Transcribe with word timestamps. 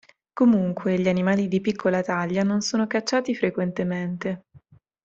Comunque, 0.33 0.97
gli 0.99 1.07
animali 1.07 1.47
di 1.47 1.61
piccola 1.61 2.01
taglia 2.01 2.41
non 2.41 2.61
sono 2.61 2.87
cacciati 2.87 3.35
frequentemente. 3.35 4.45